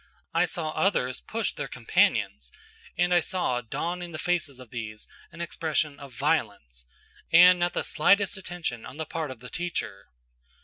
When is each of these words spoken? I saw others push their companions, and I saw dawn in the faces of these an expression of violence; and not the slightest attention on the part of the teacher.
I 0.33 0.45
saw 0.45 0.71
others 0.71 1.19
push 1.21 1.53
their 1.53 1.67
companions, 1.67 2.51
and 2.97 3.13
I 3.13 3.19
saw 3.19 3.61
dawn 3.61 4.01
in 4.01 4.13
the 4.13 4.17
faces 4.17 4.59
of 4.59 4.71
these 4.71 5.07
an 5.31 5.41
expression 5.41 5.99
of 5.99 6.11
violence; 6.11 6.87
and 7.31 7.59
not 7.59 7.73
the 7.73 7.83
slightest 7.83 8.35
attention 8.35 8.83
on 8.83 8.97
the 8.97 9.05
part 9.05 9.29
of 9.29 9.41
the 9.41 9.49
teacher. 9.51 10.07